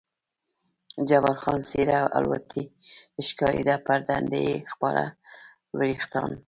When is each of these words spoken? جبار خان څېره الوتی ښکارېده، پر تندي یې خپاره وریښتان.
جبار 1.07 1.35
خان 1.41 1.59
څېره 1.69 1.99
الوتی 2.17 2.63
ښکارېده، 3.27 3.75
پر 3.85 3.99
تندي 4.07 4.41
یې 4.49 4.55
خپاره 4.71 5.03
وریښتان. 5.77 6.31